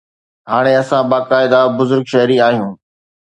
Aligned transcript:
هاڻي 0.51 0.73
اسان 0.81 1.03
باقاعده 1.11 1.59
بزرگ 1.77 2.05
شهري 2.13 2.37
آهيون. 2.47 2.71